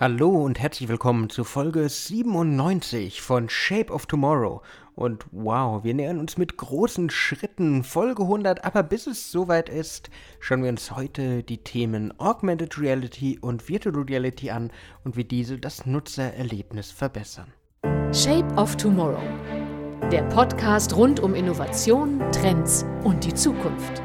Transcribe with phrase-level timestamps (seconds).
[0.00, 4.62] Hallo und herzlich willkommen zu Folge 97 von Shape of Tomorrow.
[4.94, 10.08] Und wow, wir nähern uns mit großen Schritten Folge 100, aber bis es soweit ist,
[10.38, 14.70] schauen wir uns heute die Themen Augmented Reality und Virtual Reality an
[15.02, 17.52] und wie diese das Nutzererlebnis verbessern.
[18.12, 19.18] Shape of Tomorrow.
[20.12, 24.00] Der Podcast rund um Innovation, Trends und die Zukunft.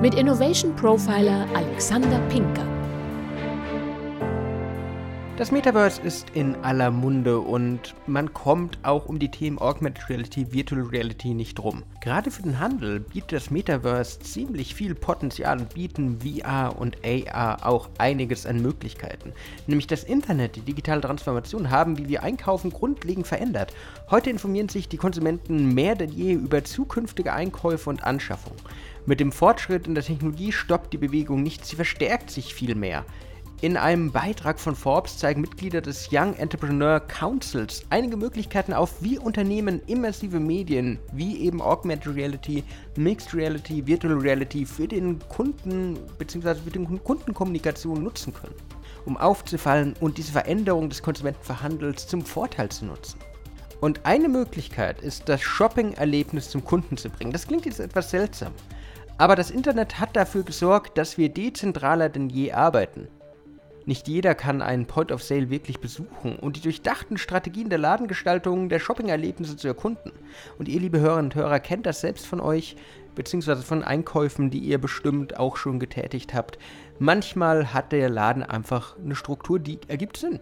[0.00, 2.73] Mit Innovation Profiler Alexander Pinker.
[5.36, 10.52] Das Metaverse ist in aller Munde und man kommt auch um die Themen Augmented Reality,
[10.52, 11.82] Virtual Reality nicht rum.
[12.00, 17.66] Gerade für den Handel bietet das Metaverse ziemlich viel Potenzial und bieten VR und AR
[17.66, 19.32] auch einiges an Möglichkeiten.
[19.66, 23.74] Nämlich das Internet, die digitale Transformation haben, wie wir einkaufen, grundlegend verändert.
[24.10, 28.60] Heute informieren sich die Konsumenten mehr denn je über zukünftige Einkäufe und Anschaffungen.
[29.04, 33.04] Mit dem Fortschritt in der Technologie stoppt die Bewegung nicht, sie verstärkt sich viel mehr.
[33.60, 39.18] In einem Beitrag von Forbes zeigen Mitglieder des Young Entrepreneur Councils einige Möglichkeiten auf, wie
[39.18, 42.62] Unternehmen immersive Medien wie eben Augmented Reality,
[42.96, 46.56] Mixed Reality, Virtual Reality für den Kunden bzw.
[46.56, 48.54] für den Kundenkommunikation nutzen können,
[49.06, 53.18] um aufzufallen und diese Veränderung des Konsumentenverhandels zum Vorteil zu nutzen.
[53.80, 57.32] Und eine Möglichkeit ist, das Shopping-Erlebnis zum Kunden zu bringen.
[57.32, 58.52] Das klingt jetzt etwas seltsam.
[59.16, 63.08] Aber das Internet hat dafür gesorgt, dass wir dezentraler denn je arbeiten.
[63.86, 68.68] Nicht jeder kann einen Point of Sale wirklich besuchen und die durchdachten Strategien der Ladengestaltung
[68.70, 70.12] der Shopping-Erlebnisse zu erkunden.
[70.58, 72.76] Und ihr, liebe Hörerinnen und Hörer, kennt das selbst von euch,
[73.14, 76.58] beziehungsweise von Einkäufen, die ihr bestimmt auch schon getätigt habt.
[76.98, 80.40] Manchmal hat der Laden einfach eine Struktur, die ergibt Sinn.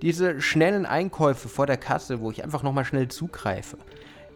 [0.00, 3.76] Diese schnellen Einkäufe vor der Kasse, wo ich einfach nochmal schnell zugreife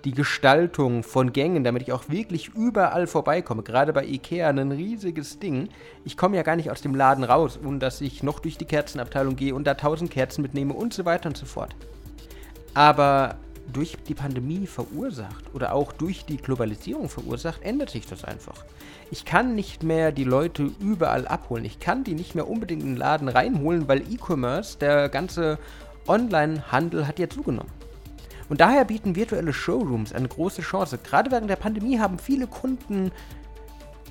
[0.04, 3.62] die Gestaltung von Gängen, damit ich auch wirklich überall vorbeikomme.
[3.62, 5.68] Gerade bei Ikea ein riesiges Ding.
[6.04, 8.66] Ich komme ja gar nicht aus dem Laden raus, ohne dass ich noch durch die
[8.66, 11.74] Kerzenabteilung gehe und da tausend Kerzen mitnehme und so weiter und so fort.
[12.74, 13.36] Aber
[13.72, 18.64] durch die Pandemie verursacht oder auch durch die Globalisierung verursacht, ändert sich das einfach.
[19.10, 21.64] Ich kann nicht mehr die Leute überall abholen.
[21.64, 25.58] Ich kann die nicht mehr unbedingt in den Laden reinholen, weil E-Commerce, der ganze
[26.06, 27.70] Online-Handel hat ja zugenommen.
[28.48, 30.98] Und daher bieten virtuelle Showrooms eine große Chance.
[30.98, 33.10] Gerade während der Pandemie haben viele Kunden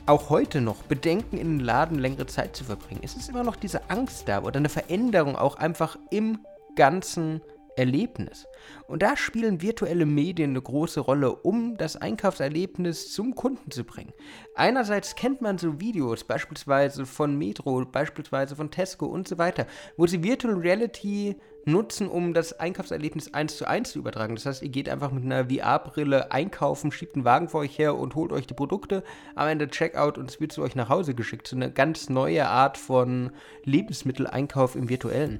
[0.06, 3.02] auch heute noch Bedenken, in den Laden längere Zeit zu verbringen.
[3.04, 6.40] Es ist immer noch diese Angst da oder eine Veränderung auch einfach im
[6.76, 7.42] ganzen
[7.76, 8.48] Erlebnis.
[8.88, 14.14] Und da spielen virtuelle Medien eine große Rolle, um das Einkaufserlebnis zum Kunden zu bringen.
[14.56, 19.66] Einerseits kennt man so Videos, beispielsweise von Metro, beispielsweise von Tesco und so weiter,
[19.98, 21.36] wo sie Virtual Reality
[21.66, 24.36] nutzen, um das Einkaufserlebnis eins zu eins zu übertragen.
[24.36, 27.96] Das heißt, ihr geht einfach mit einer VR-Brille einkaufen, schiebt einen Wagen vor euch her
[27.96, 29.04] und holt euch die Produkte,
[29.36, 31.48] am Ende Checkout und es wird zu euch nach Hause geschickt.
[31.48, 33.32] So eine ganz neue Art von
[33.64, 35.40] Lebensmitteleinkauf im virtuellen.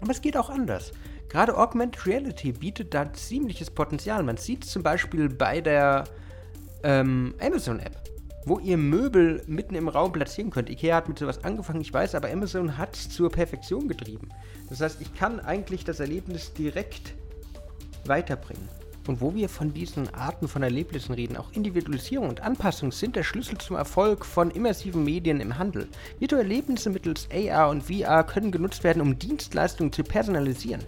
[0.00, 0.92] Aber es geht auch anders.
[1.32, 4.22] Gerade Augmented Reality bietet da ziemliches Potenzial.
[4.22, 6.04] Man sieht es zum Beispiel bei der
[6.82, 7.96] ähm, Amazon-App,
[8.44, 10.68] wo ihr Möbel mitten im Raum platzieren könnt.
[10.68, 14.28] Ikea hat mit sowas angefangen, ich weiß, aber Amazon hat es zur Perfektion getrieben.
[14.68, 17.14] Das heißt, ich kann eigentlich das Erlebnis direkt
[18.04, 18.68] weiterbringen.
[19.06, 23.22] Und wo wir von diesen Arten von Erlebnissen reden, auch Individualisierung und Anpassung sind der
[23.22, 25.88] Schlüssel zum Erfolg von immersiven Medien im Handel.
[26.18, 30.84] Virtuelle Erlebnisse mittels AR und VR können genutzt werden, um Dienstleistungen zu personalisieren.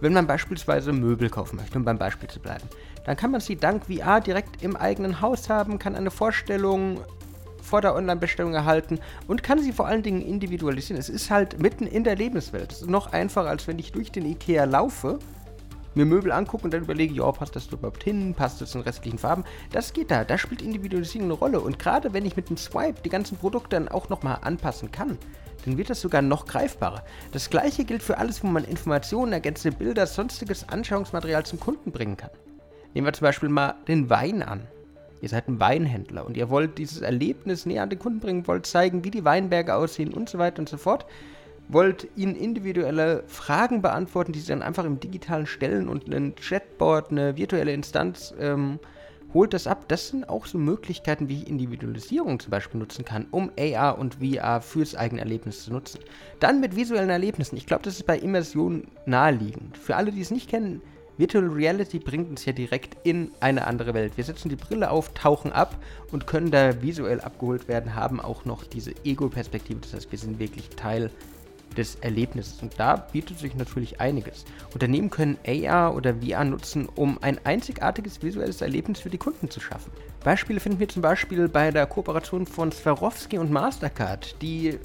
[0.00, 2.64] Wenn man beispielsweise Möbel kaufen möchte, um beim Beispiel zu bleiben,
[3.04, 7.00] dann kann man sie dank VR direkt im eigenen Haus haben, kann eine Vorstellung
[7.62, 10.98] vor der Online-Bestellung erhalten und kann sie vor allen Dingen individualisieren.
[10.98, 12.72] Es ist halt mitten in der Lebenswelt.
[12.72, 15.18] Es ist noch einfacher, als wenn ich durch den Ikea laufe,
[15.98, 19.18] mir Möbel angucke und dann überlege, ja, passt das überhaupt hin, passt das in restlichen
[19.18, 19.44] Farben.
[19.72, 21.60] Das geht da, da spielt Individualisierung eine Rolle.
[21.60, 25.18] Und gerade wenn ich mit dem Swipe die ganzen Produkte dann auch nochmal anpassen kann,
[25.64, 27.04] dann wird das sogar noch greifbarer.
[27.32, 32.16] Das gleiche gilt für alles, wo man Informationen, ergänzende Bilder, sonstiges Anschauungsmaterial zum Kunden bringen
[32.16, 32.30] kann.
[32.94, 34.66] Nehmen wir zum Beispiel mal den Wein an.
[35.20, 38.66] Ihr seid ein Weinhändler und ihr wollt dieses Erlebnis näher an den Kunden bringen, wollt
[38.66, 41.06] zeigen, wie die Weinberge aussehen und so weiter und so fort.
[41.68, 47.10] Wollt ihnen individuelle Fragen beantworten, die sie dann einfach im digitalen stellen und ein Chatboard,
[47.10, 48.78] eine virtuelle Instanz ähm,
[49.34, 49.84] holt das ab.
[49.88, 54.16] Das sind auch so Möglichkeiten, wie ich Individualisierung zum Beispiel nutzen kann, um AR und
[54.16, 56.00] VR fürs eigene Erlebnis zu nutzen.
[56.40, 57.56] Dann mit visuellen Erlebnissen.
[57.56, 59.76] Ich glaube, das ist bei Immersion naheliegend.
[59.76, 60.80] Für alle, die es nicht kennen,
[61.18, 64.16] Virtual Reality bringt uns ja direkt in eine andere Welt.
[64.16, 65.76] Wir setzen die Brille auf, tauchen ab
[66.12, 69.80] und können da visuell abgeholt werden, haben auch noch diese Ego-Perspektive.
[69.80, 71.10] Das heißt, wir sind wirklich Teil
[71.78, 72.60] des Erlebnisses.
[72.60, 74.44] Und da bietet sich natürlich einiges.
[74.74, 79.60] Unternehmen können AR oder VR nutzen, um ein einzigartiges visuelles Erlebnis für die Kunden zu
[79.60, 79.90] schaffen.
[80.22, 84.78] Beispiele finden wir zum Beispiel bei der Kooperation von Swarovski und Mastercard, die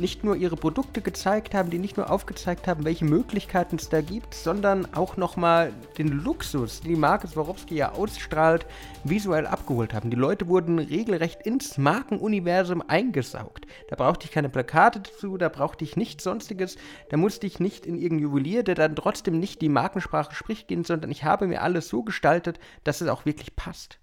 [0.00, 4.00] nicht nur ihre Produkte gezeigt haben, die nicht nur aufgezeigt haben, welche Möglichkeiten es da
[4.00, 8.66] gibt, sondern auch nochmal den Luxus, den die Marke Swarovski ja ausstrahlt,
[9.04, 10.10] visuell abgeholt haben.
[10.10, 13.66] Die Leute wurden regelrecht ins Markenuniversum eingesaugt.
[13.88, 16.76] Da brauchte ich keine Plakate dazu, da brauchte ich nichts sonstiges,
[17.10, 20.84] da musste ich nicht in irgendein Juwelier, der dann trotzdem nicht die Markensprache spricht, gehen,
[20.84, 23.98] sondern ich habe mir alles so gestaltet, dass es auch wirklich passt.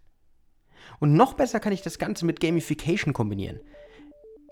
[0.99, 3.59] Und noch besser kann ich das Ganze mit Gamification kombinieren.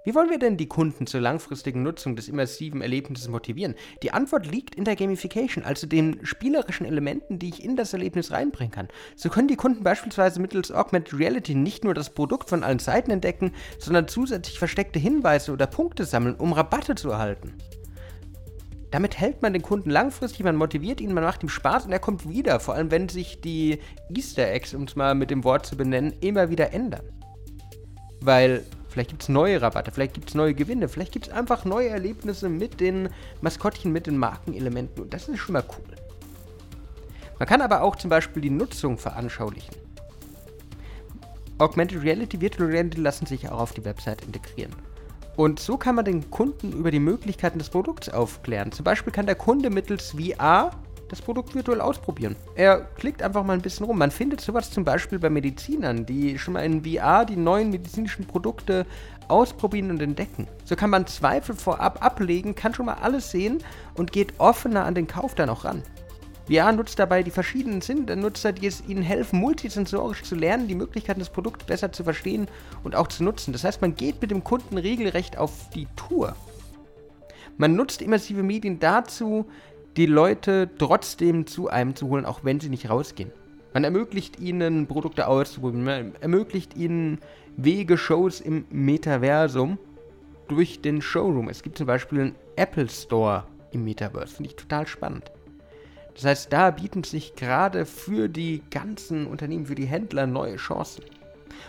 [0.09, 3.75] Wie wollen wir denn die Kunden zur langfristigen Nutzung des immersiven Erlebnisses motivieren?
[4.01, 8.31] Die Antwort liegt in der Gamification, also den spielerischen Elementen, die ich in das Erlebnis
[8.31, 8.87] reinbringen kann.
[9.15, 13.11] So können die Kunden beispielsweise mittels Augmented Reality nicht nur das Produkt von allen Seiten
[13.11, 17.53] entdecken, sondern zusätzlich versteckte Hinweise oder Punkte sammeln, um Rabatte zu erhalten.
[18.89, 21.99] Damit hält man den Kunden langfristig, man motiviert ihn, man macht ihm Spaß und er
[21.99, 23.77] kommt wieder, vor allem wenn sich die
[24.11, 27.03] Easter Eggs, um es mal mit dem Wort zu benennen, immer wieder ändern.
[28.21, 28.65] Weil
[28.99, 31.87] Vielleicht gibt es neue Rabatte, vielleicht gibt es neue Gewinne, vielleicht gibt es einfach neue
[31.87, 33.07] Erlebnisse mit den
[33.39, 35.95] Maskottchen, mit den Markenelementen und das ist schon mal cool.
[37.37, 39.73] Man kann aber auch zum Beispiel die Nutzung veranschaulichen.
[41.59, 44.75] Augmented Reality, Virtual Reality lassen sich auch auf die Website integrieren.
[45.37, 48.73] Und so kann man den Kunden über die Möglichkeiten des Produkts aufklären.
[48.73, 50.71] Zum Beispiel kann der Kunde mittels VR
[51.09, 52.35] das Produkt virtuell ausprobieren.
[52.55, 53.97] Er klickt einfach mal ein bisschen rum.
[53.97, 58.25] Man findet sowas zum Beispiel bei Medizinern, die schon mal in VR die neuen medizinischen
[58.25, 58.85] Produkte
[59.27, 60.47] ausprobieren und entdecken.
[60.65, 63.59] So kann man Zweifel vorab ablegen, kann schon mal alles sehen
[63.95, 65.83] und geht offener an den Kauf dann auch ran.
[66.49, 70.67] VR nutzt dabei die verschiedenen Sinne der Nutzer, die es ihnen helfen, multisensorisch zu lernen,
[70.67, 72.47] die Möglichkeiten des Produkts besser zu verstehen
[72.83, 73.53] und auch zu nutzen.
[73.53, 76.35] Das heißt, man geht mit dem Kunden regelrecht auf die Tour.
[77.57, 79.45] Man nutzt immersive Medien dazu,
[79.99, 83.33] die Leute trotzdem zu einem zu holen, auch wenn sie nicht rausgehen.
[83.73, 87.19] Man ermöglicht ihnen, Produkte auszuprobieren, man ermöglicht ihnen
[87.57, 89.77] Wege, Shows im Metaversum
[90.47, 91.49] durch den Showroom.
[91.49, 95.33] Es gibt zum Beispiel einen Apple Store im Metaverse, finde ich total spannend.
[96.15, 101.03] Das heißt, da bieten sich gerade für die ganzen Unternehmen, für die Händler neue Chancen.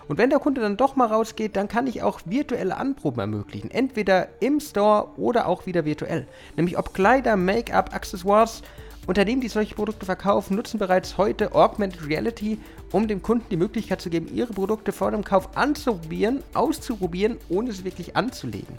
[0.09, 3.71] Und wenn der Kunde dann doch mal rausgeht, dann kann ich auch virtuelle Anproben ermöglichen.
[3.71, 6.27] Entweder im Store oder auch wieder virtuell.
[6.57, 8.63] Nämlich ob Kleider, Make-up, Accessoires.
[9.07, 12.59] Unternehmen, die solche Produkte verkaufen, nutzen bereits heute Augmented Reality,
[12.93, 17.73] um dem Kunden die Möglichkeit zu geben, ihre Produkte vor dem Kauf anzuprobieren, auszuprobieren, ohne
[17.73, 18.79] sie wirklich anzulegen.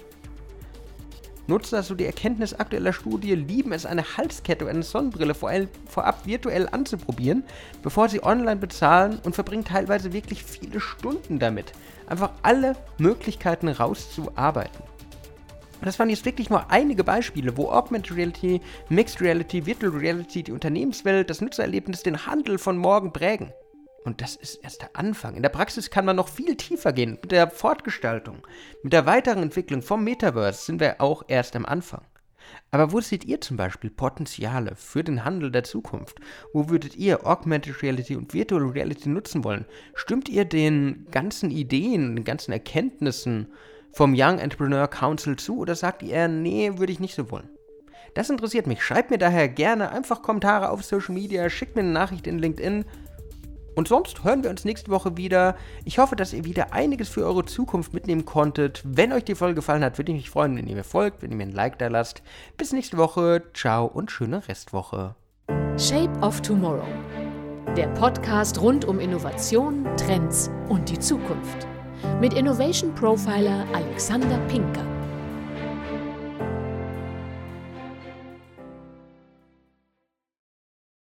[1.48, 6.70] Nutzer, so die Erkenntnis aktueller Studie, lieben es, eine Halskette oder eine Sonnenbrille vorab virtuell
[6.72, 7.44] anzuprobieren,
[7.84, 11.74] bevor sie online bezahlen und verbringen teilweise wirklich viele Stunden damit,
[12.08, 14.84] einfach alle Möglichkeiten rauszuarbeiten.
[15.84, 20.52] Das waren jetzt wirklich nur einige Beispiele, wo Augmented Reality, Mixed Reality, Virtual Reality die
[20.52, 23.52] Unternehmenswelt, das Nutzererlebnis, den Handel von morgen prägen.
[24.04, 25.36] Und das ist erst der Anfang.
[25.36, 27.20] In der Praxis kann man noch viel tiefer gehen.
[27.22, 28.46] Mit der Fortgestaltung,
[28.84, 32.02] mit der weiteren Entwicklung vom Metaverse sind wir auch erst am Anfang.
[32.72, 36.20] Aber wo seht ihr zum Beispiel Potenziale für den Handel der Zukunft?
[36.54, 39.66] Wo würdet ihr Augmented Reality und Virtual Reality nutzen wollen?
[39.94, 43.52] Stimmt ihr den ganzen Ideen, den ganzen Erkenntnissen
[43.92, 47.50] vom Young Entrepreneur Council zu oder sagt ihr, nee, würde ich nicht so wollen?
[48.14, 48.84] Das interessiert mich.
[48.84, 52.86] Schreibt mir daher gerne einfach Kommentare auf Social Media, schickt mir eine Nachricht in LinkedIn.
[53.76, 55.56] Und sonst hören wir uns nächste Woche wieder.
[55.86, 58.82] Ich hoffe, dass ihr wieder einiges für eure Zukunft mitnehmen konntet.
[58.86, 61.32] Wenn euch die Folge gefallen hat, würde ich mich freuen, wenn ihr mir folgt, wenn
[61.32, 62.22] ihr mir ein Like da lasst.
[62.58, 63.44] Bis nächste Woche.
[63.54, 65.16] Ciao und schöne Restwoche.
[65.78, 66.84] Shape of Tomorrow.
[67.78, 71.68] Der Podcast rund um Innovation, Trends und die Zukunft.
[72.20, 74.91] Mit Innovation Profiler Alexander Pinker.